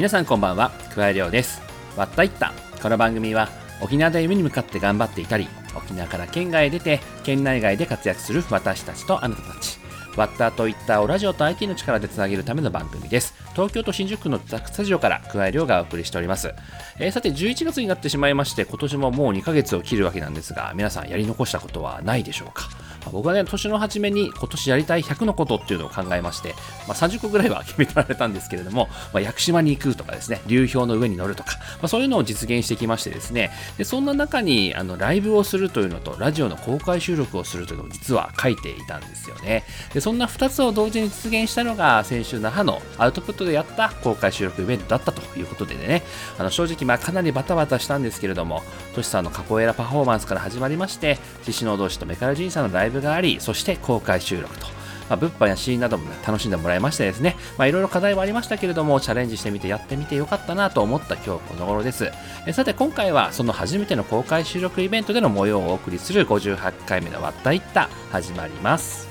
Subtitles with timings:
[0.00, 0.70] 皆さんこんばんは。
[0.94, 1.60] 桑井亮です。
[1.94, 2.54] わったいった。
[2.82, 3.50] この番組は
[3.82, 5.46] 沖縄で夢に向かって頑張っていたり
[5.76, 9.78] 沖縄から県外へ出て県内外で活躍する私たちとあなたたち。
[10.16, 13.34] ワッターといったをラジオと IT の力でつなげるための番組です。
[13.52, 16.54] 東京都新宿区のザクスタジオから桑井亮がお送りしております、
[16.98, 22.70] えーさて11月になってしまいまして今年ももう2ヶ月を切るわけなんですが皆さんやり残したことはないでしょうか？
[23.12, 26.54] 僕はね年の初めに今年やりたい100のことっていうのを考えまして、
[26.86, 39.64] まあ、30個ぐらいは決められたんですけれども、まあ、屋久島に行くとかですね流氷の上に乗るとか、まあ、そういうのを実現してきましてですねでそんな中にあのライブをするというのとラジオの公開収録をするというのを実は書いていたんですよね。
[39.92, 46.02] でそんな2つを同時に実現したのが先週那覇のアウトプットでやった公開収録イベントだったということでね
[46.38, 48.62] あの正直まあかなりバタバタしたんですけれども
[48.94, 62.10] トシさんのカポエラパフォーマンスから始まりまして獅子の同士とメカルジンさんのライブがありそして公開収録とまあ、物販やシーンなども、ね、楽しんでもらいましてですね、まあ、いろいろ課題はありましたけれども、チャレンジしてみてやってみてよかったなと思った今日この頃です。
[62.46, 69.09] えさて、今回はその初めての公開収録イベントでの模様をお送りする58回目のわったいった始まります。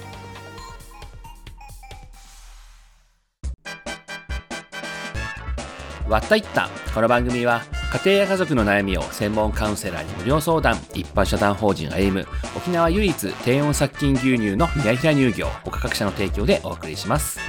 [6.09, 6.69] わったいった。
[6.93, 7.61] この番組は
[8.03, 12.25] 家庭や家族の悩みを専門カウンセラーに無料相談一般社団法人 AIM
[12.57, 17.39] 沖縄唯一低温殺菌牛乳の宮平乳業他各社の提供でお送りします。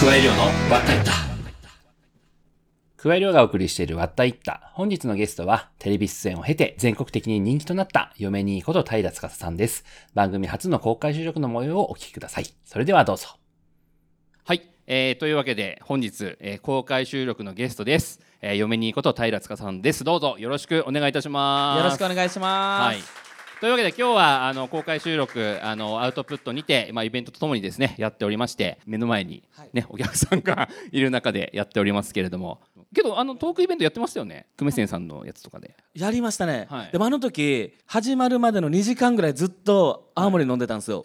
[0.00, 0.42] 加え量の
[0.72, 1.29] わったいった。
[3.02, 4.72] 加え量がお送りしているわったいった。
[4.74, 9.86] 本日のゲストは、テレビ出演を経て全国的に人気となった嫁にいいこと平司さんです。
[10.12, 12.44] 番組初の公開収録の模様をお聞きください。
[12.66, 13.28] それではどうぞ。
[14.44, 22.96] はい、えーというわけで本日、えー公開収録のゲストです、えー嫁にいいこと平塚さんですどうぞよろしくお願いいたしますよろしくお願いします。
[22.98, 23.30] はい
[23.60, 29.42] というわけで今日はあの公開収録あのアウトプットにて、まあ、イベントとともにですねやっておりまして目の前に、
[29.74, 32.62] ねお客さんが いる中でやっておりますけれども
[32.94, 34.46] けどあのトークイベントやってましたよね？
[34.56, 35.76] 久米線さんのやつとかで。
[35.94, 36.92] やりましたね、はい。
[36.92, 41.02] でもあの時始まるまでの2時間ぐらいずっと青森飲んでたんですよ、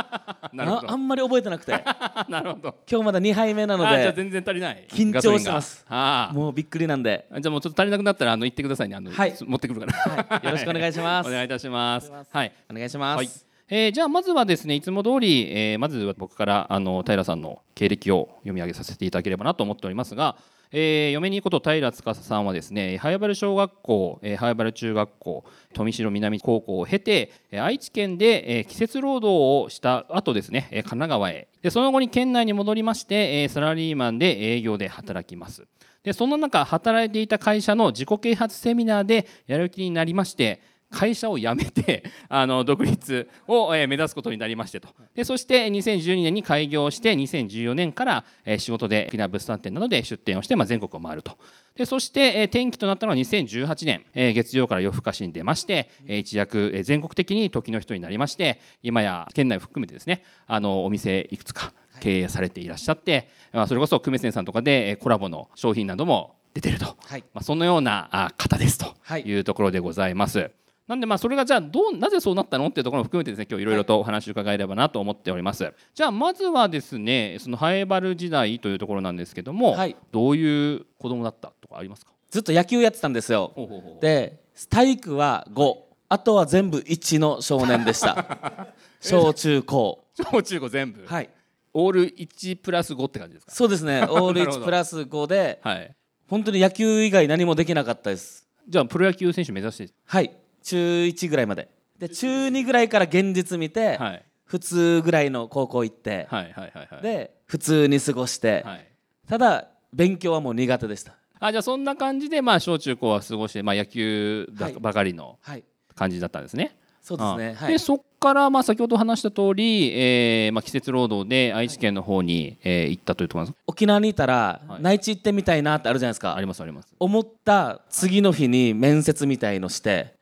[0.52, 0.88] なるほど。
[0.88, 1.72] ああんまり覚えてなくて。
[2.28, 2.74] なるほど。
[2.90, 4.86] 今日まだ2杯目なのであじゃあ全然足りない。
[4.88, 5.84] 緊張してます。
[5.88, 6.26] ガソリンが。
[6.26, 6.34] あー。
[6.34, 8.96] もうびっくりなんで、じゃあもうちょっと足りなくなったらあの言ってくださいね。
[8.96, 9.34] あの、はい。
[9.40, 10.44] 持ってくるから、はい。
[10.46, 11.28] よろしくお願いします。
[11.28, 12.10] お願いいたします。
[12.30, 12.52] はい。
[12.70, 13.28] お願いします、はい。
[13.68, 20.36] えーじゃあまずはですねいつも通り、えーまずは僕からあの平さんの経歴を読み上げさせていただければなと思っておりますが、
[20.72, 31.48] えー嫁にこと平司さんはですね早原小学校、えー早原中学校富城南高校を経て、えー愛知県で、えー季節労働をした後ですね、えー神奈川へ。
[31.62, 35.66] でその後に県内に戻りまして、えーサラリーマンで営業で働きます。
[36.02, 40.60] でその中働いていた会社の自己啓発セミナーでやる気になりまして
[40.90, 44.88] 会社を辞めて あの独立を、えー目指すことになりましてと。
[45.14, 51.36] でそして2012年に開業して2014年から、えー仕事で沖縄物産展などで出店をして、まあ、全国を回ると。
[51.76, 67.24] でそして、えー転機となったのは2018年、えー月曜から夜更かしに出まして、えー一躍、えー全国的に時の人になりまして今や県内を含めてですねあのお店いくつか経営されていらっしゃって、まあ、それこそ久米線さんとかでえーコラボの商品なども出てると、はい。
[67.34, 69.22] まあ、そのようなあ方ですとはい。
[69.22, 70.50] いうところでございます。
[70.88, 75.72] なんでまあそれがじゃあどうなぜそうなったのっていうところも含めてですね今日いろいろとお話を伺えればなと思っております。
[75.94, 79.96] じゃあまずはですねそのハエバル時代というところなんですけども、はい。
[80.12, 82.12] どういう子供だったとかありますか？
[82.30, 83.52] ずっと野球やってたんですよ。
[83.54, 85.74] ほうほうほうで体育は5
[86.08, 88.68] あとは全部1の少年でした。
[89.00, 90.04] 小中高。
[90.30, 91.30] 小中高全部、はい。
[91.74, 93.52] オール1プラス5って感じですか？
[93.52, 94.02] そうですね。
[94.02, 94.62] オールなるほど。
[94.62, 95.94] 1プラス5ではい。
[96.28, 98.48] 本当に野球以外何もできなかったです。
[98.68, 100.30] じゃあプロ野球選手目指して、はい
[100.66, 101.68] 中1ぐらいまで。
[101.98, 104.22] で中2ぐらいから現実見て、はい。
[104.44, 107.02] 普通ぐらいの高校行って、はいはいはいはい。
[107.02, 108.86] で普通に過ごして、はい。
[109.28, 111.14] ただ勉強はもう苦手でした。
[111.38, 114.48] あじゃあそんな感じでまあ小中高は過ごしてまあ野球
[114.80, 115.64] ばかりのはい。
[115.94, 116.76] 感じだったんですね。
[117.00, 117.56] そうですね。
[117.58, 117.72] あはい。
[117.72, 124.82] でそこからまあ先ほど話した通り、えーまあ季節労働で愛知県の方に、えー行ったというところです沖縄にいたら、はい。
[124.82, 126.36] 内地行ってみたいなってあるじゃないですか。
[126.36, 126.88] ありますあります。
[126.98, 130.15] 思った次の日に面接みたいのして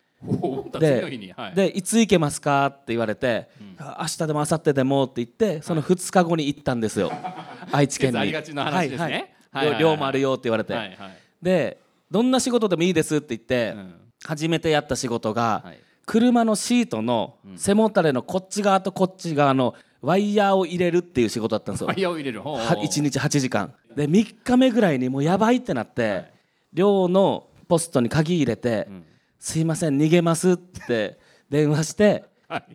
[0.73, 1.33] 次の日に。
[1.33, 1.55] はい。
[1.55, 3.49] でいつ行けますかって言われて、
[3.79, 7.13] あ明日でも明後日でもって言ってその2日後に行ったんですよ、
[7.73, 8.19] 愛知県に。
[8.19, 9.07] ありがちな話ですね。
[9.07, 9.19] はいはい。
[9.19, 9.23] はい
[9.53, 9.75] はい。
[9.75, 10.97] はい寮もあるよって言われて、はいはい。
[11.43, 11.79] で
[12.11, 13.95] どんな仕事でもいいですって言って、うん。
[14.25, 15.79] 初めてやった仕事が、はい。
[16.07, 21.87] 車のシートの背もたれのこっち側とこっち側のワイヤーを入れるっていう仕事だったんですよ。
[21.87, 22.41] ワイヤーを入れる。
[22.41, 22.57] ほう。
[22.59, 23.73] ほうは1日8時間。
[23.97, 26.25] で3日目ぐらいにもうやばいってなって、
[26.73, 28.89] 寮のポストに鍵入れて
[29.45, 31.19] 「すいません逃げます」って
[31.51, 32.25] 電話して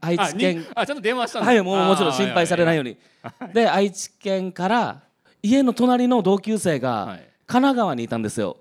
[0.01, 2.91] 愛知県あちゃんと電話したはいもうもちろん心配されないように。
[2.91, 5.01] にで愛知県から
[5.41, 7.29] 家の隣の同級生がはい。
[7.47, 8.57] 神奈川にいたんですよ。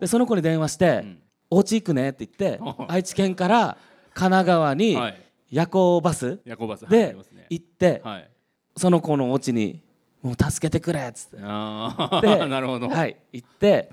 [0.00, 3.78] でその子に電話してん「お家行くね」って言って 愛知県から
[4.12, 5.22] 神奈川にはい。
[5.50, 7.16] 夜行バス夜行バスはいあで
[7.48, 8.30] 行ってはい。
[8.76, 9.80] その子のお家に
[10.20, 11.38] 「もう助けてくれ」っつって。
[11.40, 12.90] あであ なるほど。
[12.90, 13.88] はい行って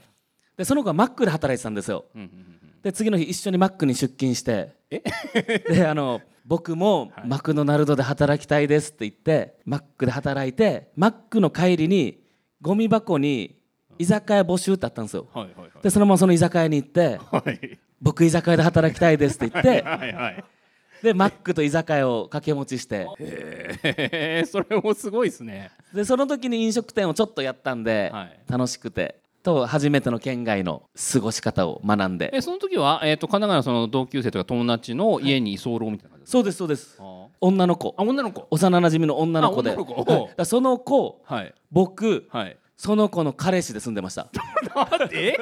[0.57, 2.03] でその子はマックで働いてたんですよ。
[2.13, 2.54] うんうんうん
[2.85, 4.75] で次の日一緒にマックに出勤して。
[5.67, 7.27] であの僕もはい。
[7.27, 12.21] マクドナルドで働きたいですって言ってマックで働いてマックの帰りに
[12.61, 13.55] ゴミ箱に
[13.97, 15.27] 居酒屋募集ってあったんですよ。
[15.81, 17.79] でそのままその居酒屋に行ってはい。
[17.99, 20.43] 僕居酒屋で働きたいですって言って。
[21.01, 23.07] でマックと居酒屋を掛け持ちして。
[23.17, 25.71] へえ それもすごいですね。
[25.91, 28.39] でその時に飲食店をちょっとやったんではい。
[28.47, 32.31] 楽しくてと初めての県外の過ごし方を学んで。
[32.33, 36.97] えその時は、えー、と神奈川のその同級生とか友達の家に居候みたいな感じですか、そうですそうです。
[36.99, 37.93] あ女の子。
[37.95, 38.47] あ女の子。
[38.49, 39.61] 幼なじみの女の子。
[39.61, 39.77] で
[40.35, 41.53] だその子はい。
[41.71, 42.57] 僕はい。
[42.75, 44.29] その子の彼氏で住んでました。
[45.13, 45.37] え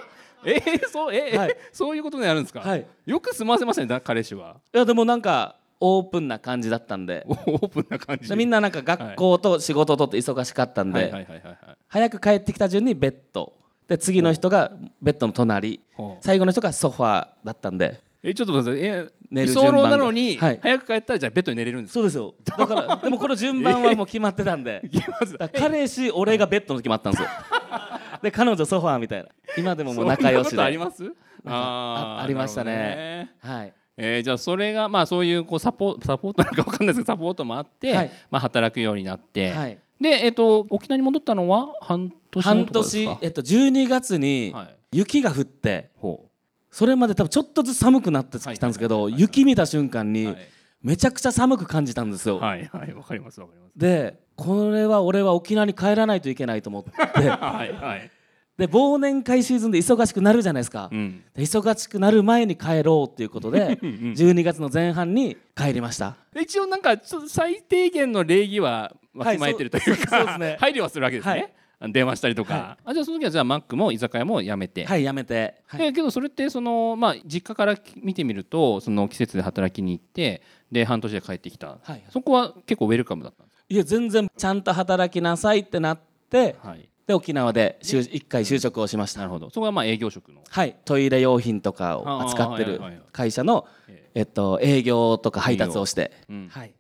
[0.45, 1.55] えー、そうえ、はい。
[1.71, 2.85] そういうことになるんですか、はい。
[3.05, 4.57] よく済ませましたねだ彼氏は。
[4.73, 7.25] いやでもなんかオープンな感じだったんで。
[7.29, 8.27] オープンな感じ。
[8.27, 11.11] でみんななんか学校と仕事とって忙しかったんで、はい。
[11.11, 11.57] はいはいはいはい。
[11.87, 13.53] 早く帰ってきた順にベッド
[13.87, 14.71] で次の人が
[15.01, 15.79] ベッドの隣。
[16.21, 17.99] 最後の人がソファーだったんで。
[18.23, 18.79] えちょっと待って。
[18.81, 20.59] え居寝る順番が候なのに、はい。
[20.61, 21.93] 早く帰ったらじゃあベッドに寝れるんですか？
[21.95, 22.33] そうですよ。
[22.45, 24.81] だから でもこの順番はもう決まってたんで。
[25.57, 27.29] 彼氏俺がベッドの時もあったんですよ。
[28.23, 29.29] で彼女ソファーみたいな。
[29.57, 31.03] 今でももう仲良しそんなことありでます？
[31.45, 32.71] あーあありましたね。
[32.73, 33.31] ね。
[33.41, 33.73] はい。
[33.97, 38.11] えーじゃあそれがまあそういうこうサポサポートなんかわかんないですけどサポートもあって、はい。
[38.31, 43.11] まあ働くようになって、はいでえっ、と沖縄に戻ったのは半年の半とこですか？
[43.15, 44.75] 年えっと12月にはい。
[44.97, 46.29] 雪が降ってほ
[46.69, 50.37] それまで多分ちょっとずつ寒くなってきたんですけどはいはいはいはい雪見た瞬間にうはい。
[50.83, 52.37] めちゃくちゃ寒く感じたんですよ。
[52.39, 53.71] はいはいわかりますわかります。
[53.79, 56.91] でこれは俺は沖縄に帰らないといけないと思って。
[56.99, 58.11] はいはい。
[58.57, 60.89] で忘年会シーズンで忙しくなるじゃないですか。
[60.91, 61.23] うん。
[61.33, 66.17] で忙しくなる前に帰ろうっていうことで12月の前半に帰りました。
[66.33, 66.97] で一応なんか
[67.29, 70.57] 最低限の礼儀はわきまえてるというか、そうですね。
[70.59, 71.31] 配慮はするわけですね、
[71.79, 71.91] はい。
[71.91, 75.87] 電話したりとか、はあじゃあその時はじゃあマックも居酒屋もやめて、はいやめて、はい。
[75.87, 82.03] えけどそれってそのまあ実家から見てみるとその季節で働きに行ってで半年で帰ってきた、はい。
[82.09, 85.99] そこは結構ウェルカムだったんですいや全然ちゃんと働きなさいってなっ
[86.29, 86.89] てかはい。
[87.05, 89.19] で沖縄で就1回就職をしました。
[89.19, 89.49] なるほど。
[89.49, 90.41] そこはまあ営業職の。
[90.49, 90.77] はい。
[90.85, 92.81] トイレ用品とかを扱ってる
[93.11, 94.21] 会社のええ。
[94.21, 96.11] っと営業とか配達をして。
[96.29, 96.47] うん。
[96.49, 96.73] はい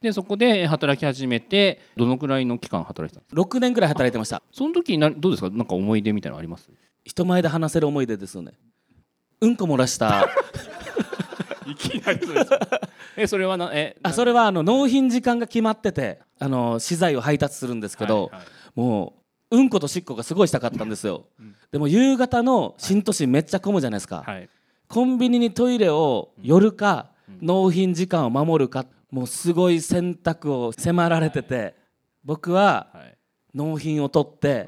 [0.00, 4.42] でそこで働き始めてどのくらいの期間働いてたんですか？6年ぐらい働いてました。
[4.52, 5.50] その時などうですか？
[5.50, 6.68] なんか思い出みたいなのあります？
[7.04, 8.52] 人前で話せる思い出ですよね。
[9.40, 10.28] うんこ漏らした。
[11.66, 12.50] いきなりそうです
[13.18, 18.46] えそれはなえあそれはあの納品時間が決まっててあの資材を配達するんですけど、はいはい。
[18.76, 19.14] も
[19.50, 21.24] ううんことしっこがすごいしたかったんですよ、
[21.72, 24.48] でも夕方の新都心めっちゃ混むじゃないですか、はい。
[24.88, 27.06] コンビニにトイレを寄るか、
[27.40, 31.74] 納品時間を守るかもうすごい選択を迫られてて
[32.24, 33.14] 僕ははい。
[33.54, 34.66] 納品を取って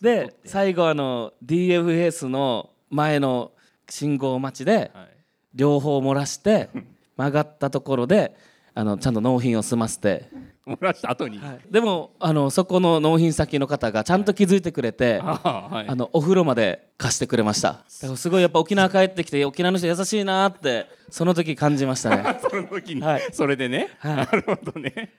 [0.00, 3.52] で最後あの DFS の前の
[3.88, 5.16] 信号待ちではい。
[5.52, 6.70] 両方漏らして
[7.16, 8.36] 曲がったところで
[8.74, 10.28] あのちゃんと納品を済ませて、
[10.70, 15.90] 漏らした後に、でもあのそこの納品先の方がちゃんと気づいてくれて、 はい。
[15.90, 17.68] あのお風呂まで貸してくれました。
[18.02, 22.38] だからすごいやっぱ沖縄帰ってきて沖縄の人優しいなってその時感じましたね。
[22.48, 23.22] その時に、はい。
[23.32, 24.16] それでね、はい。
[24.16, 25.12] なるほどね。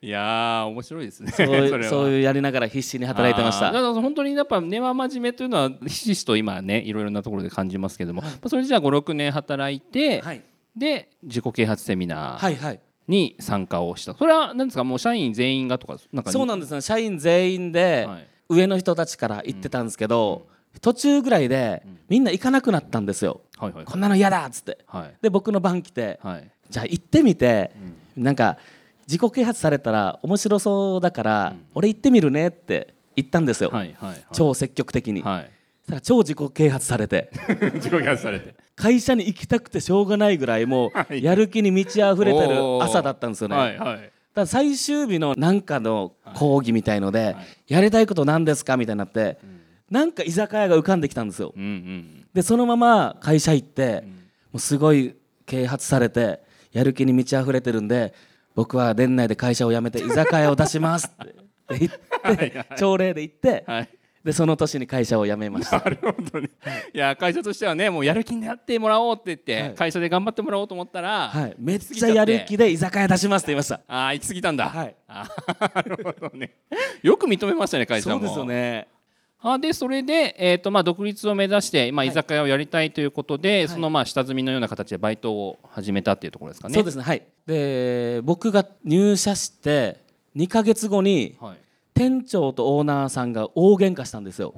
[0.00, 1.32] いやー面白いですね。
[1.32, 3.66] そういうやりながら必死に働いてました。
[3.66, 10.42] だから本当にやっぱ根は真面目というのはひしひしと今ねいろいろなところで感じますけども、まあそれじゃあ56年働いて、はい
[10.76, 12.38] で自己啓発セミナー。
[12.38, 12.80] はいはい
[13.12, 14.82] に参加をした、それは何ですか？
[14.82, 16.74] もう社員全員がとかなんかそうなんです。
[16.74, 20.46] ね社員全員ではい上の人たちから行ってたんですけど、
[20.80, 24.78] 途中ぐらいでみんな行かなくなったんですよ、はいはいこんなの嫌だっつって。
[24.86, 25.14] はい。
[25.22, 26.50] で僕の番来てはい。
[26.68, 27.70] じゃあ行ってみて、
[28.16, 28.58] なんか
[29.06, 34.24] 自己啓発されたら面白そうだから、俺行ってみるねって言ったんですよ、はいはいはい。
[34.32, 35.50] 超積極的に、はい
[36.02, 37.30] 超自己啓発されて。
[37.74, 38.54] 自己啓発されて。
[38.76, 41.22] 会社に行きたくてしょうがないぐらいもう はい。
[41.22, 44.12] やる気に満ち溢れてる朝だったんですよね、はいはい。
[44.34, 47.36] だ最終日のなんかの講義みたいので、
[47.68, 49.38] やりたいこと何ですかみたいになって、
[49.90, 51.52] なんか居酒屋が浮かんできたんですよ。
[51.56, 54.04] うんうんでそのまま会社行って、
[54.52, 56.40] もうすごい啓発されて
[56.72, 58.14] やる気に満ち溢れてるんで
[58.54, 61.34] 僕は年内で会社を辞めて居酒屋を出しますって
[61.78, 63.88] 言って朝礼で言ってはい
[64.24, 65.78] でその年に会社を辞めました。
[65.78, 66.50] なるほどね。
[66.94, 66.98] い。
[66.98, 69.74] や会社としてはねもうやる気になってもらおうって言って、はい。
[69.74, 71.54] 会社で頑張ってもらおうと思ったら、はい。
[71.58, 73.80] めっちゃやる気で居酒屋出しますって言いました。
[73.88, 74.68] ああ行き過ぎたんだ。
[74.68, 74.94] はい。
[75.08, 76.52] なるほどね。
[77.02, 78.20] よく認めましたね会社も。
[78.20, 78.88] そうですよね。
[79.44, 82.08] あでそれで、えーとまあ、独立を目指して、まあ、はい。
[82.10, 86.74] 居酒屋をやりたいということで、そのまあ下積みのような形でバイトを始めたっていうところですかね。
[86.74, 87.02] そうですね。
[87.02, 87.26] はい。
[87.44, 90.00] で僕が入社して
[90.36, 91.56] 2ヶ月後にはい、
[91.94, 94.54] 店長とオーナーさんが大喧嘩したんですよ。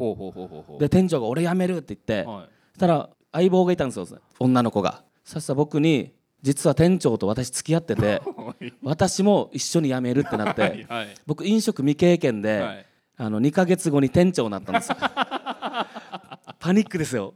[0.78, 4.06] で店長が「俺辞める」って言って、はい、そしたら相棒がいたんですよ
[4.38, 5.02] 女の子が。
[5.24, 6.12] そしたら僕に
[6.42, 8.20] 実は店長と私付き合ってて
[8.82, 11.14] 私も一緒に辞めるってなって、 はいはい。
[11.26, 12.86] 僕飲食未経験で、はい。
[13.16, 14.96] あの2ヶ月後に店長になったんですよ。
[16.58, 17.34] パニックですよ。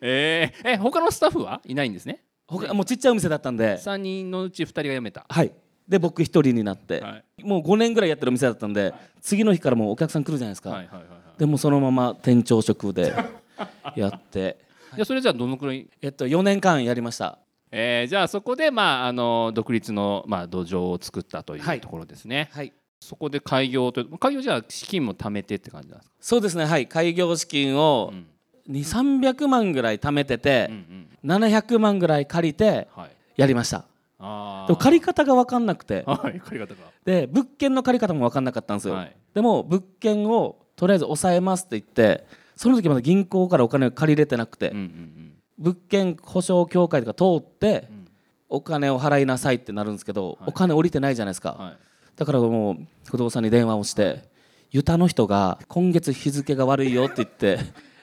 [0.00, 2.22] えー、え他のスタッフはいないんですね？
[2.46, 3.74] 他もうちっちゃいお店だったんで。
[3.74, 5.26] 3人のうち2人が辞めた。
[5.28, 5.52] はい
[5.88, 7.44] で僕一人になって、はい。
[7.44, 11.38] もう5年ぐらいやってるお店だったんで、次の日からもうお客さん来るじゃないですか、はいはいはいはい。
[11.38, 13.14] でもうそのまま店長職で
[13.96, 14.58] やって。
[14.94, 15.86] じゃあそれじゃあどのくらい？
[16.02, 17.38] えっと4年間やりました。
[17.70, 21.78] えー、じゃあそこで、まあ、あの独立の、まあ、土壌を作ったといはい。
[21.78, 22.72] うところですね、はい。
[23.00, 26.64] そこで開業と開業じゃあ資金も貯めてって感じなんですか、そうですね。
[26.64, 26.86] はい。
[26.86, 28.26] 開業資金をうん。
[28.68, 33.78] 2300万ぐらい貯めててうんう、ん700万ぐらい借りてはい、やりました。
[33.78, 33.84] あー
[34.18, 36.04] でも借り方が分かんなくて。
[36.06, 36.90] はい借り方が。
[37.04, 39.16] で物件の借り方も分かんなかったんですよ、はい。
[39.34, 48.06] でも物件をとりあえず抑えますって言ってその時まだ銀行からお金を借りれてなくて、うんうん物件保証協会とか通ってうん。
[48.48, 50.48] お金を払いなさいってなるんですけど、はい。
[50.50, 51.76] お金降りてないじゃないですか、
[52.14, 54.22] だからもう不動産に電話をして
[54.70, 57.58] ユタの人が今月日付が悪いよって言って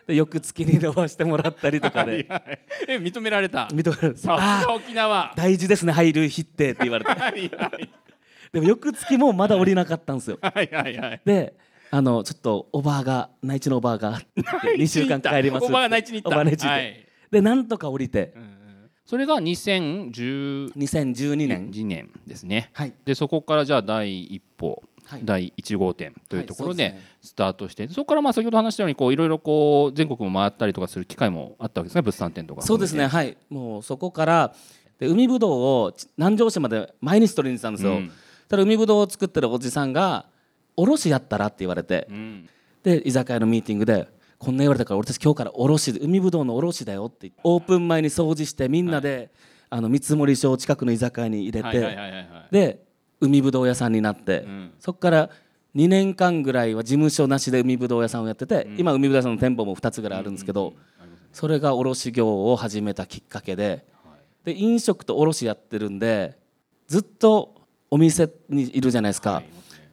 [0.07, 2.25] で翌月に伸ばしてもらったりとかで。
[2.29, 3.67] はいえ認められた？
[3.71, 5.31] 認められるさあすが沖縄。
[5.33, 7.11] ー大事ですね入る日ってって言われて。
[7.19, 7.89] はいはい。
[8.51, 10.37] でも翌月もまだ降りなかったんですよ。
[10.41, 11.21] はいはいはい。
[11.25, 11.55] で
[11.91, 16.29] あのちょっとおばあが内地のおばあが2 週間帰りますおばあが内地に行った。
[16.29, 17.05] おばあ内地で、はい。
[17.31, 18.33] でなんとか降りて。
[18.35, 18.49] うんうん。
[19.05, 21.71] それが2012 2012年。
[21.71, 22.09] 年。
[22.25, 22.69] ですね。
[22.73, 22.93] はい。
[23.05, 24.92] でそこからじゃあ第一歩、はい
[25.23, 32.61] 第1号店というところでスタートして、そこからまあ先ほど話したようにこういろいろこう全国も回ったりとかする機会もあったわけですね物産展とか。
[32.61, 33.07] そうですね。
[33.07, 33.37] はい。
[33.49, 34.55] もうそこから
[34.99, 35.51] で海ぶどう
[35.85, 38.11] をち南城市まで毎日取りに行ってたんですよ、うん。
[38.47, 40.27] ただ海ぶどうを作ってるおじさんが
[40.75, 42.07] 「おろしやったら?」って言われて。
[42.09, 42.49] うん。
[42.83, 44.07] で居酒屋のミーティングで
[44.37, 49.31] 「こんな言われたから俺たち今日からおろしで海ぶどうのおろしだよ」ってオープン前に掃除してみんなで、
[49.69, 52.27] あの見積書を近くの居酒屋に入れて、はいはいはいはいはい。
[52.51, 52.92] で
[53.23, 54.73] 海ぶどう屋さんになって、ん。
[54.79, 55.29] そこから
[55.75, 60.73] 2年間ぐらいは事務所なしで海ぶどう屋さんをやってて、今海ぶどう屋さんの店舗も2つぐらいあるんですけど、
[61.31, 63.85] それが卸業を始めたきっかけで
[64.43, 66.37] で飲食と卸やってるんで
[66.87, 67.55] ずっと
[67.89, 69.45] お店にいるじゃないですか、はい。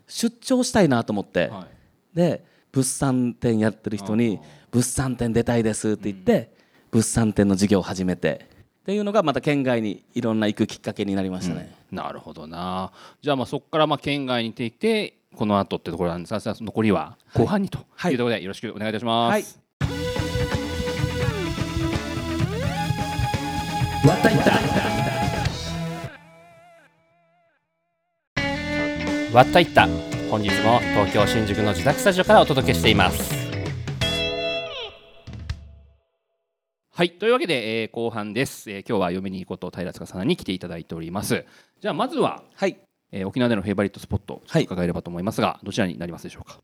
[0.07, 1.67] 出張したいなと思って、は
[2.13, 2.17] い。
[2.17, 4.39] で物産展やってる人に
[4.71, 6.53] 「物産展出たいです」って言って、
[6.91, 8.50] 物産展の事業を始めて
[8.91, 11.73] っていうのがまた県外にいろんな行くきっかけになりましたね。
[11.93, 12.91] なるほどな。
[13.23, 19.45] じゃあまあそこからまあ県外に行っていてこの後ってところなんですがさあ残りは後半にというとはいころでよろしくお願いいたします、はい。
[24.09, 24.51] わったいった。
[29.37, 29.89] わったいった。
[30.29, 33.40] 本日も東京新宿の自宅スタジオからお届けしています
[37.01, 41.47] はいというわけで、えー後半です、えー今日は嫁に行くこと平塚さんに来ていただいております。
[41.81, 42.77] じゃあまずは、はい。
[43.11, 46.61] えー沖縄でのフェイバリットスポット伺えればと思いますが、どちらになりますでしょうか？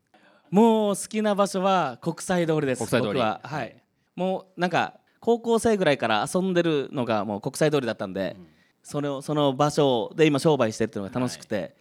[0.51, 3.13] もう好きな場所は国際通りです国際通り。
[3.15, 3.77] 僕は、はい、
[4.15, 8.37] もうなんか高校生ぐらいから遊んでるのがもう国際通りだったんで、
[8.83, 11.75] それをその場所で今商売してるっていうのが楽しくて、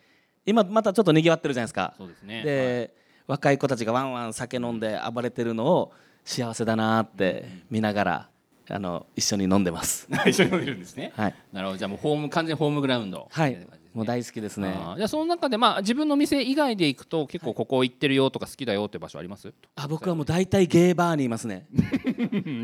[0.45, 1.93] 今またちょっと賑わってるじゃないですか。
[1.97, 2.41] そうですね。
[2.41, 2.95] で、
[3.27, 5.91] 若い子たちがワンワン酒飲んで暴れてるのを
[6.23, 8.29] 幸せだなって見ながら
[8.69, 10.07] あの一緒に飲んでます。
[10.11, 11.13] はい、一緒に飲めるんですね。
[11.15, 11.77] はい、なるほど。
[11.77, 13.27] じゃあもうホーム完全ホームグラウンド。
[13.31, 13.67] はい。
[13.93, 14.77] もう大好きですね。
[14.97, 19.53] じゃあその中でまあ自分の店以外で行くと結構ここ行ってるよとか好きだよって場所あります？
[19.75, 21.67] あ僕はもう大体ゲーバーにいますね。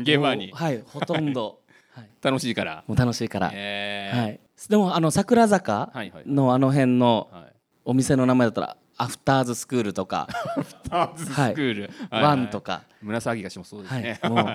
[0.04, 0.52] ゲーバーに。
[0.52, 1.60] はいほとんど、
[1.94, 2.84] はい、楽しいから。
[2.86, 4.22] もう楽しいから、えー。
[4.22, 5.90] はい、でもあの桜坂
[6.26, 7.52] のあの辺のはい。
[7.84, 10.28] お店の名前だったらアフターズスクールとか。
[10.88, 12.22] ターズスクール、はい。
[12.22, 12.82] ワンとか。
[13.00, 14.30] 胸騒ぎがしもそうですね、はい。
[14.30, 14.46] もう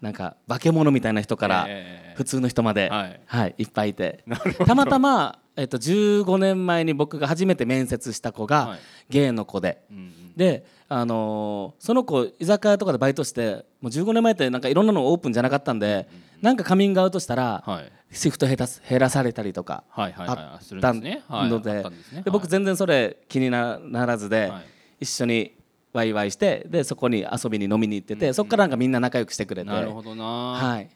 [0.00, 4.24] なんか化け物みたいな人からえー普通の人まで、ははいい、いっぱいいて。
[4.66, 8.78] たまたま、えっと、15年前に僕が初めて面接した子が、はい。
[9.08, 10.32] ゲイの子で、うんうん。
[10.36, 16.08] で、あのーその子居酒屋とかでバイトしてもう15年前ってなんかいろんなのオープンじゃなかったんで、
[16.42, 17.92] なんかカミングアウトしたら、はい。
[18.10, 20.12] シフト減らす減らされたりとかあっ
[20.80, 24.62] たので,、僕全然それ気になならずで、はい。
[25.00, 25.52] 一緒に
[25.92, 29.70] ワイワイしてでそこに遊びに飲みに行ってて、そこからなんかみんな仲良くしてくれて。
[29.70, 30.90] なるほどな、はい。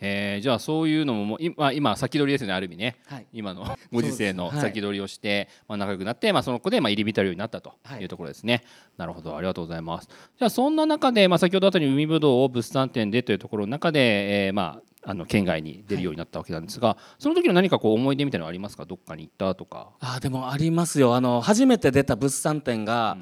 [0.00, 3.26] えーじゃあそういうのも今今先取りですよねある意味ね、はい。
[3.32, 8.02] 今のご時世の先取りをして、まあ、仲良くなって、まあ、その子でまあ入り浸るようになったとはい。
[8.02, 8.62] いうところですね、
[8.98, 10.08] なるほどありがとうございます。
[10.38, 18.86] じゃあそんな中で、まあ、先ほどあったように海ぶどうを物産展でというところの中で、えーまああの県外に出るようになったわけなんですが、その時の何かこう思い出みたいなのありますか？
[18.86, 19.90] どっかに行ったとか。
[20.00, 21.14] あでもありますよ。
[21.14, 23.16] あの初めて出た物産展が、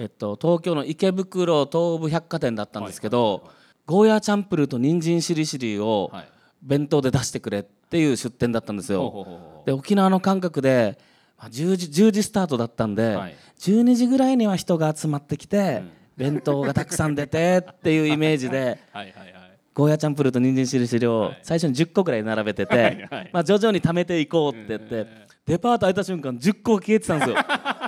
[0.00, 3.50] えっと、東京の池袋東武百貨店だったんですけど、
[3.84, 6.28] ゴーヤーチャンプルーと人参しりしりをはい。
[6.62, 9.62] 弁当で出してくれっていう出店だったんですよ。
[9.64, 10.98] で沖縄の感覚で
[11.38, 13.36] まあ10時 ,10 時スタートだったんで、はい。
[13.58, 15.82] 12時ぐらいには人が集まってきて、
[16.16, 18.78] 弁当がたくさん出てっていうイメージで
[19.74, 25.06] ゴーヤーチャンプルーと人参しりしりを最初に10個ぐらい並べてて、まあ、徐々に貯めていこうって言って、
[25.46, 27.36] デパート開いた瞬間10個消えてたんですよ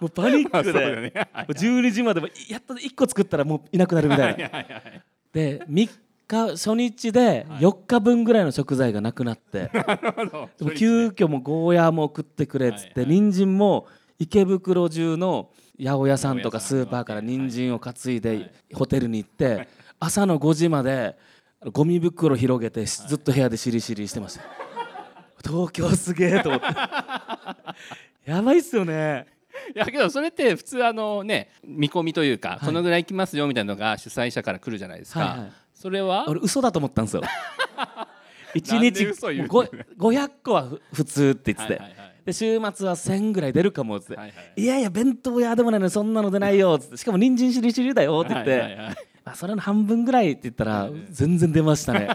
[0.00, 1.12] もうパニックで、 よね。
[1.32, 4.48] はいもう12時までもやっと1個作ったらもういなくなるみたいな。
[5.32, 5.88] で3
[6.26, 9.70] 日初日で4日分ぐらいの食材がなくなって、
[10.58, 13.86] でも急遽もうゴーヤーも送ってくれっつって、人参も
[14.18, 19.68] 池袋中の八百屋さんとかスーパーから人参を担いでホテルに行って
[20.00, 21.16] 朝の5時まで
[21.72, 24.42] ゴミ袋広げてずっと部屋でしりしりしてました。
[25.44, 26.66] 東京すげえと思って。
[28.26, 29.37] やばいっすよね
[29.74, 32.64] いやけどそれって普通あのね見込みというか、い。
[32.64, 35.52] そのぐらい行きますよみたいなのが主催者から来るじゃないですか、はいはい。
[35.74, 36.26] それは？
[36.28, 37.22] 俺嘘だと思ったんですよ。
[38.54, 42.12] 一なんで日嘘言うご500個はふ普通って言ってて、はいはいはい。
[42.24, 44.66] で週末は1000ぐらい出るかもって、はいはいい。
[44.66, 46.96] やいや弁当屋でもないのにそんなの出ないよっつって。
[46.96, 52.08] しかも人参しりしりだよって言って、はいはいはいまあ、それの半分ぐらいって言ったら全然出ましたね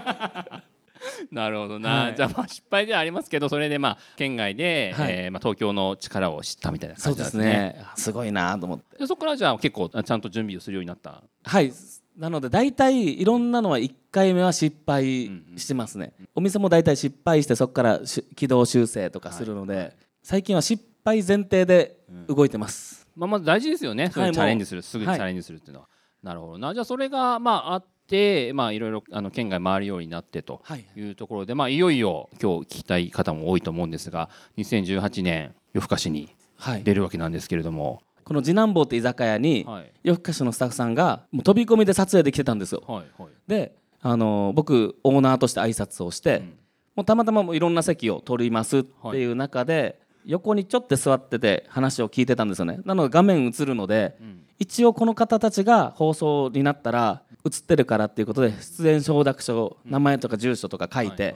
[1.34, 2.16] なるほどな、はい。
[2.16, 5.12] じゃあまあ失敗ではありますけどそれでまあ県外で、はい。
[5.12, 7.46] えーまあ、東京の力を知ったみたいな感じなんですすね。
[7.46, 8.98] ねすごいなと思って。
[9.00, 11.24] でそこからじゃあ結構ちゃんと準備をするようになった？
[11.44, 11.74] はい。
[12.18, 24.84] なので大体いろんなのは1回目は失敗してますね、お店も大体失敗してそこからし軌道修正とかするので、最近は失敗前提で動いてます、まあ、まず大事ですよね、はいチャレンジする。
[24.84, 25.88] すぐチャレンジするっていうのは、
[26.22, 26.72] なるほどな。
[26.76, 31.12] じゃあそれがまああってまあいろいろあの県外回るようになってとはいい。
[31.12, 36.84] うところで、まあいよいよ今日聞きたい方も多いと思うんですが2018年夜更かしにはい。
[36.84, 39.92] 出るわけなんですけれども、この次男坊って居酒屋にはい。
[40.04, 42.84] 夜更かしのスタッフさんがもう飛び込みで撮影できてたんですよ。
[42.88, 43.32] はいはい。
[43.48, 46.58] であの僕オーナーとして挨拶をして、ん。
[46.96, 52.80] もうたまたまもういろんな席を取りますっていう中で、横にちょっと座ってて話を聞いてたんですよね。
[52.86, 54.16] なので画面映るので、
[54.60, 61.36] 一応この方たちが放送になったら映ってるからっていうことで出演承諾書名前とか住所とか書いて、はい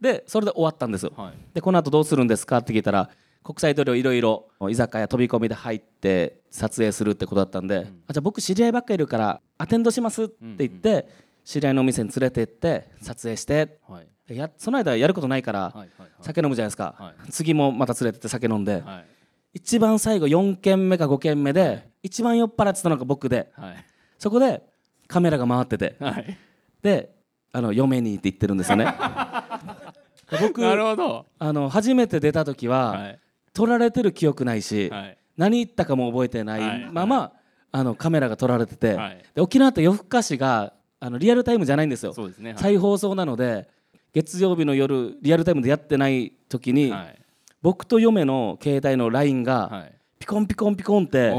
[0.00, 1.26] でそれで終わったんですよ、はい。
[1.28, 3.08] はいでこの後どうするんですかって聞いたら
[3.42, 11.08] 国際通りをいろいろ居酒屋飛び込みで入って撮影するってことだったんで、あじゃあ僕知り合いばっかりいるからアテンドしますって言って、
[11.44, 14.06] 知り合いのお店に連れて行って撮影してはい。
[14.26, 15.74] でやその間やることないから、
[16.20, 19.06] 酒飲むじゃないですか、は次もまた連れてって酒飲んで、はい。
[19.54, 23.50] 一番最後4軒目か5軒目で、一番酔っ払ってたのが僕で。
[23.54, 23.84] はい。
[24.18, 24.62] そこで
[25.08, 25.96] カメラが回ってて。
[25.98, 26.38] はい。
[26.82, 27.14] で
[27.50, 28.84] あの嫁にって言ってるんですよね。
[28.84, 31.26] で 僕なるほど。
[31.38, 33.18] あの初めて出た時は、はい。
[33.54, 35.18] 撮られてる記憶ないし、はい。
[35.38, 36.88] 何言ったかも覚えてない、はい。
[36.92, 37.32] まま
[37.72, 39.24] あのカメラが撮られてて、はい。
[39.34, 42.50] で沖縄って夜更かしがあのリアルタイムじゃないんですよ、そうですね。
[42.50, 42.58] はい。
[42.58, 43.66] 再放送なので
[44.12, 47.18] 月曜日の夜リアルタイムでやってない時に、はい。
[47.62, 49.94] 僕と嫁の携帯の LINE が、はい。
[50.18, 51.32] ピコンピコンピコンって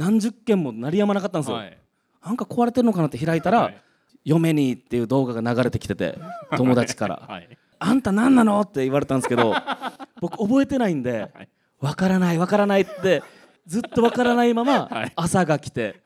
[0.00, 1.78] 何十件も鳴りやまなかったんですよ、うはい。
[2.24, 3.82] なんか壊れてるのかなって開いたら、はい。
[4.24, 6.18] 嫁にっていう動画が流れてきてて
[6.56, 7.22] 友達から。
[7.28, 7.48] はい
[7.82, 9.54] 「あんた何なの?」って言われたんですけど
[10.20, 11.48] 僕覚えてないんではい
[11.80, 13.22] 「わからないわからない」って
[13.66, 15.12] ずっとわからないままはい。
[15.16, 16.00] 朝が来て。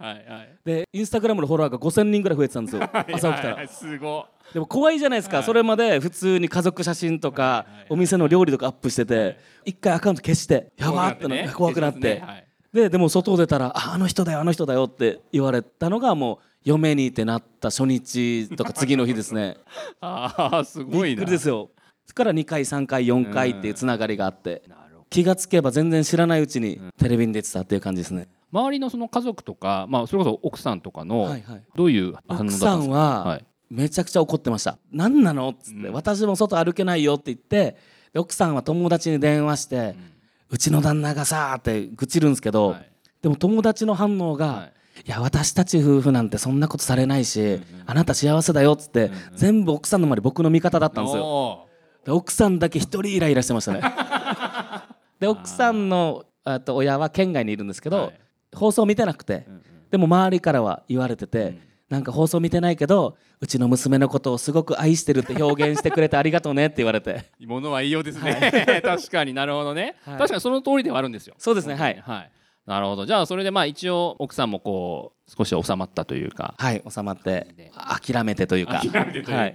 [0.64, 3.68] でインスタグラムのフォロワーが5000人ぐらい増えてたんですよ朝起きたら。
[3.68, 4.26] すご。
[4.52, 5.42] でも怖いじゃないですか。
[5.42, 12.43] それまで普通に家族写真とかお店の料理とかアップしてて一回アカウント消してやばーってな怖くなってはい
[12.74, 19.56] ででも外出たらああの人だよあの人だよって言われたのがもう嫁にってなった初日とか次の日ですね。
[20.00, 21.16] ああすごいな。
[21.16, 21.70] びっくりですよ。
[22.06, 24.62] それから2回3回4回っていうつながりがあって
[25.08, 28.28] 気がつけば全然知らないうちにテレビに出てたっていう感じですね。
[28.50, 31.62] 周りのその家族とかまあそれこそ奥さんとかのはいはい。
[31.76, 32.66] どういう反応だったん奥ですか？
[32.66, 33.44] さんははい。
[33.70, 35.92] めちゃくちゃ怒ってました「何なの?」っつって、うん。
[35.94, 37.76] 私も外歩けないよ」って言って
[38.12, 39.76] で奥さんは友達に電話して
[40.13, 40.13] 「う
[40.58, 42.90] ちの旦那がさ」って愚痴るんですけど、はい。
[43.22, 44.72] でも友達の反応が、はい。
[45.06, 51.66] いや私たち夫婦なんてそんなことされないし、あなた幸せだよっつって、全部奥さんの周り僕の味方だったんですよ。
[52.06, 53.80] 奥さんだけ一人イライラしてましたね。
[55.18, 58.20] で奥さんのあと親は県外にいるんですけど、はい。
[58.54, 59.46] 放送見てなくて、
[59.90, 61.58] でも周りからは言われてて、
[61.90, 67.26] なんか放送見てないけどうちの娘のことをすごく愛してるって表現してくれてありがとうねって言われて。
[67.46, 70.18] ものは言いようですね、 確かになるほどね、はい。
[70.18, 71.34] 確かにその通りではあるんですよ。
[71.38, 72.02] そうですねはい。
[72.02, 72.30] はい。
[72.66, 73.04] なるほど。
[73.04, 76.54] じゃあそれでまあ一応奥さんもこう少し収まったというか。
[76.58, 77.70] はい収まって
[78.02, 78.80] 諦めてというか。
[78.80, 79.54] 諦めてというか、はい。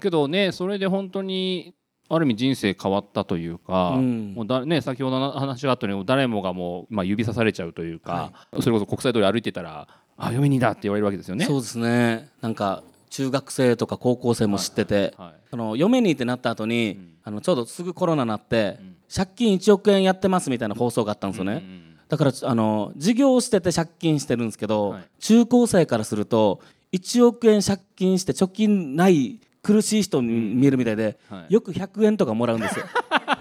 [0.00, 1.74] けどねそれで本当に
[2.10, 4.34] ある意味人生変わったというか、うん。
[4.34, 9.86] もうだね、先ほどの話があったように誰もがもう、まあ、指さされちゃうというか、それこそ国際通り歩いてたら
[10.20, 11.44] 「あ嫁にだ」って言われるわけですよね。
[11.44, 12.28] そうですね。
[12.40, 18.96] なんか中学生とか高校生も知ってて、はいその嫁にってなった後に、あのちょうどすぐコロナになって、ん。
[19.12, 25.04] 借金1億円やってますみたいな放送があったんですよね、うんうんだからあの事業をしてて借金してるんですけど、はい。
[25.20, 26.60] 中高生からすると
[26.92, 31.54] 1億円借金して貯金ない苦しい人に見えるみたいで、はい。
[31.54, 32.84] よく100円とかもらうんですよ。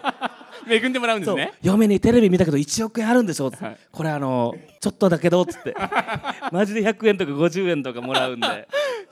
[0.74, 1.54] 恵んでもらうんですね。
[1.62, 3.78] 嫁にテレビ見たけど1億円あるんでしょ、はい。
[3.92, 5.76] これあのちょっとだけどっつって。
[6.52, 8.48] マジで100円とか50円とかもらうんで。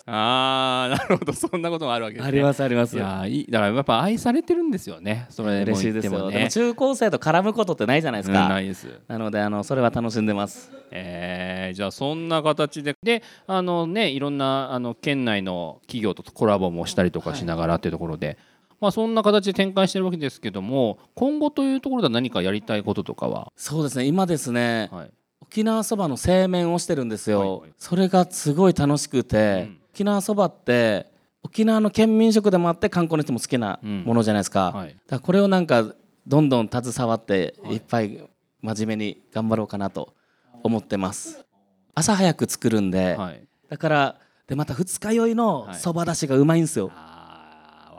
[0.10, 1.34] ああなるほど。
[1.34, 2.28] そんなこともあるわけですね。
[2.28, 2.96] ありますあります。
[2.96, 5.26] いやーいいだからやっぱ愛されてるんですよね。
[5.30, 6.32] それも嬉しいですよ。
[6.32, 6.50] でも。
[6.50, 8.88] 中高生と絡むことってないじゃないですうんか、ないです。
[9.08, 10.72] なのであのそれは楽しんでます。
[10.92, 12.96] えーじゃあそんな形で。
[13.04, 18.38] であのねいろんなあの県内の企業とコラボもしたりとかしながらっていうところで、
[18.80, 24.06] まあそんな形で展開してるわけですけども今後というところでは何かやりたいこととかは、そうですね。
[24.06, 25.12] 今ですね、はい、
[25.42, 27.74] 沖縄そばの製麺をしてるんですよ、はいはい。
[27.78, 29.80] それがすごい楽しくて、うん。
[29.94, 31.08] 沖縄そばって
[31.44, 34.90] 沖縄の県民食でもあって観光の人も好きなものじゃないですか,、はい。
[34.90, 35.94] だからこれをなんか
[36.28, 37.78] どんどん携わってい。
[37.78, 38.30] っぱい
[38.62, 40.14] 真面目に頑張ろうかなと
[40.64, 41.46] 思ってます。
[41.96, 45.76] 朝早く作るんで、はい、だからでまた二日酔いのはい。
[45.76, 47.17] そばだしがうまいんですよ、あー。
[47.17, 47.17] わ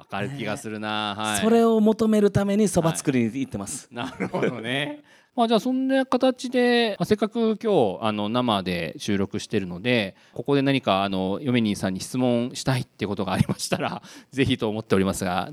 [0.08, 5.02] かる気がするな、はい、それを求めるためにそば作りに行ってます、なるほどね。
[5.36, 15.50] まあじゃあそんな形で、まあせっかく今日あの生で収録してるのでここで何かあの嫁兄さんに質問したいってことがありましたら ぜひと思っておりますが。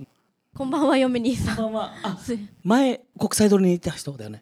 [0.58, 1.56] こんばんは、嫁兄さん。
[1.58, 1.94] こんばんは。
[2.02, 4.42] あす前国際通りにいた人だよね。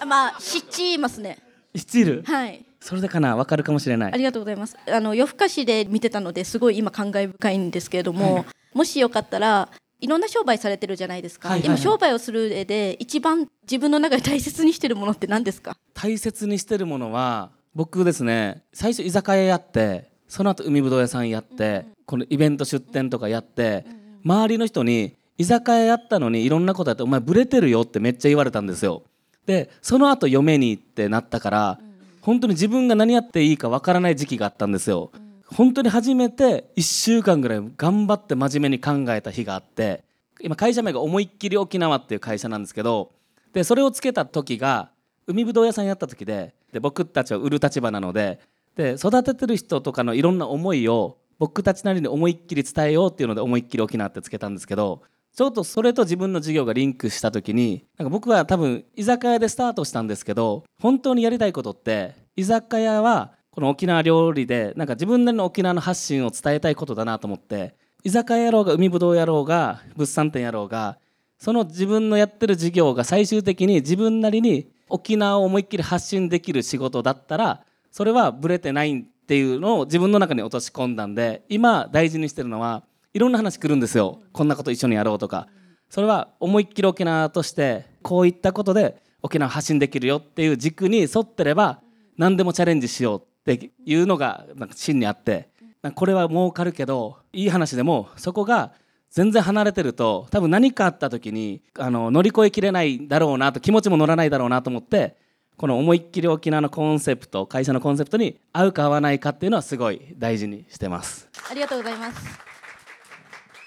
[0.00, 1.38] あまあ、知っていますね。
[1.74, 2.64] スチールはい。
[2.80, 4.12] それでかなわかるかもしれない。
[4.12, 4.76] ありがとうございます。
[4.86, 9.68] あの夜更かしで見てたのですごい今感慨深いんですけれども、もしよかったら
[10.00, 11.48] いろんな商売されてるじゃないですか。
[11.48, 11.76] はいはいはい。
[11.78, 15.76] 今商売をする上で一番自分の中で大切にしてるものって何ですか？
[15.94, 23.84] 大切にしてるものは僕ですね最初居酒屋やってその後海ぶどう屋さんやって、このイベント出店とかやって、
[24.24, 29.02] 周りの人に居酒屋やったのにいろんなことやってお前ブレてるよってめっちゃ言われたんですよ。
[29.46, 31.80] でその後嫁にってなったから、
[32.28, 35.10] 本当に自分が何やっていいかわからない時期があったんですよ、
[35.46, 40.04] 本当に初めて1週間ぐらい頑張って真面目に考えた日があって
[40.38, 43.12] 今会社名が思いっきり沖縄っていう会社なんですけど
[43.54, 44.90] でそれをつけた時が
[45.26, 48.40] 海ぶどう屋さんやった時でで僕たちは売る立場なので
[48.76, 55.00] で育ててる人とかのいろんな思いを僕たちなりに思いっきり伝えようっていうので思いっきり沖縄ってつけたんですけど
[55.38, 70.98] ちょっとそれと自分の事業がリンクした時になんか僕は多分居酒屋でスタートしたんですけど本当にやりたいことって居酒屋はこの沖縄料理でなんか自分なりの沖縄の発信を伝えたいことだなと思って居酒屋やろうが海ぶどうやろうが物産展やろうが
[71.38, 82.82] その自分のやってる事業が最終的に自分なりに沖縄を思いっきり発信できる仕事だったらそれはブレてないっていうのを自分の中に落とし込んだんで今大事にしてるのは
[83.14, 84.20] いろんな話来るんですよ。
[84.32, 85.48] こんなこと一緒にやろうとか。
[85.88, 91.80] それは思いっきり沖縄としてこういったことで沖縄発信できるよっていう軸に沿ってれば
[92.18, 95.48] 何でもチャレンジしようっていうのがなんか芯にあって。
[95.94, 98.72] これは儲かるけどいい話でもそこが
[99.10, 105.16] 全然離れてると多分何かあった時にあの乗り越えきれないだろうなと気持ちも乗らないだろうなと思って
[105.56, 111.28] この思いっきり沖縄のコンセプト会社のコンセプトに合うか合わないかっていうのはすごい大事にしてます。
[111.50, 112.47] ありがとうございます。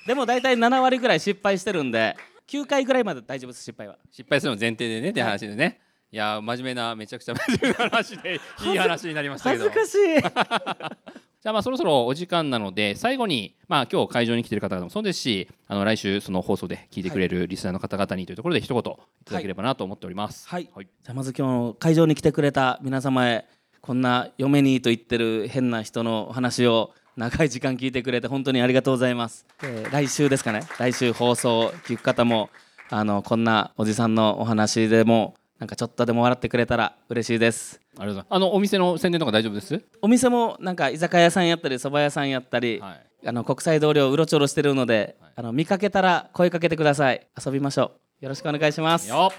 [0.05, 2.15] でも大体7割ぐらい失敗してるんで
[2.47, 3.97] 9回ぐらいまで大丈夫です失敗は。
[4.11, 5.79] 失敗するの前提でねって話でね、
[6.11, 8.73] い、やー真面目なめちゃくちゃ真面目な話でい。
[8.73, 9.69] い話になりましたけど。
[9.69, 10.21] 恥ずかしい。
[11.41, 20.47] じゃあまあそろそろお時間なので最後にまあ今日会場に来てる方々もそうですしあの来週その放送で聞いてくれるリスナーの方々にというところで一言いただければなと思っております。
[20.47, 20.69] はい。
[20.75, 23.47] はい、じゃあまず今日の会場に来てくれた皆様へ
[23.79, 30.61] こんな嫁にと言ってる変な人のお話を長い時間聞いてくれて本当にありがとうございます、えー来週ですかね。
[30.79, 32.49] 来週放送聞く方も
[32.89, 37.79] あのこんなおじさんのお話でもなんかちょっとでも笑ってくれたら嬉しいです。
[37.97, 38.27] ありがとうございます。
[38.31, 39.83] あのお店の宣伝とか大丈夫です？
[40.01, 43.07] お店もなんか居酒屋さんやったり蕎麦屋さんやったり、はい。
[43.27, 45.31] あの国際通りをうろちょろしてるので、はい。
[45.35, 47.27] あの見かけたら声かけてください。
[47.45, 48.25] 遊びましょう。
[48.25, 49.11] よろしくお願いします。
[49.11, 49.31] は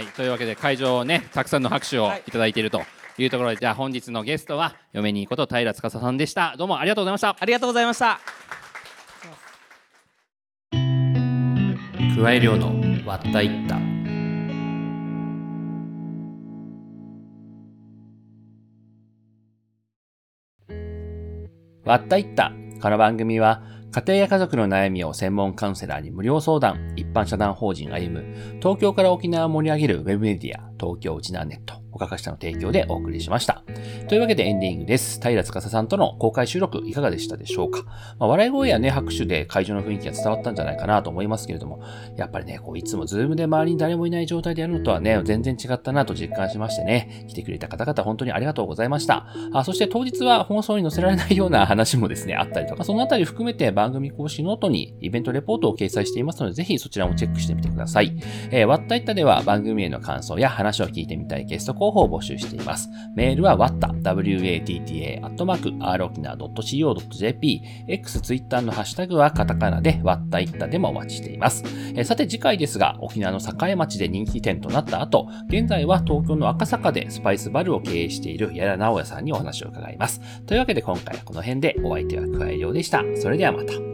[0.00, 2.32] い、というわけで会場ねたくさんの拍手をい。
[2.32, 2.80] ただいていると。
[2.80, 2.82] い
[3.22, 6.56] うところで、じゃあ本日のゲストは嫁にこと平司さんでした。
[6.58, 7.36] どうもありがとうございました。
[7.38, 8.18] ありがとうございました。
[12.16, 12.72] 加え量の
[13.06, 13.76] 割ったいった。
[21.84, 22.52] 割ったいった。
[22.80, 33.62] この番組は家庭や家族の悩みを専門カウンセラーに無料相談一般社団法人歩む東京から沖縄を盛り上げるウェブメディア東京ウチナーネット岡かしたの提供でお送りしました。
[34.08, 35.20] というわけでエンディングです。
[35.20, 37.84] 平良司さんとの公開収録いかがでしたでしょうか、
[38.18, 41.82] まあ、笑い声やね、拍手で会場の雰囲気が伝わったんじゃないかなと思いますけれども、
[42.16, 49.26] やっぱりね、こういつもズームで周りに誰もいない状態でやるのとはね、全然違ったなと実感しましてね、来てくれた方々本当にありがとうございました。
[49.52, 58.16] あそして当日は放送に載せられないような話もですね、あったりとか、そのあたり含めて番組公式ノートにイベントレポートを掲載していますので、ぜひそちらもチェックしてみてください。
[58.50, 62.88] えー、わったいったでは番組への感想や話を聞いてみたいゲスト候補を募集しています。
[63.14, 71.64] メールは watta, watta, アットマーク、rokina.co.jp、X、Twitter のハッシュタグはカタカナで、ワッタイッタでもお待ちしています。
[71.94, 80.20] え、さて次回ですが、沖縄の栄町で人気店となった後、現在は東京の赤坂でスパイスバルを経営している矢田直也さんにお話を伺います。
[80.46, 83.02] というわけで今回はこの辺でお相手は桑井亮でした。
[83.16, 83.93] それではまた。